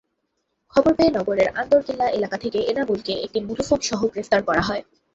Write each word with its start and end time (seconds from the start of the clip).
খবর 0.73 0.91
পেয়ে 0.93 1.11
নগরের 1.11 1.49
আন্দরকিল্লা 1.55 2.07
এলাকা 2.09 2.37
থেকে 2.37 2.59
এনামুলকে 2.71 3.13
একটি 3.25 3.39
মুঠোফোনসহ 3.39 3.99
গ্রেপ্তার 4.13 4.41
করা 4.43 4.61
হয়। 4.61 4.83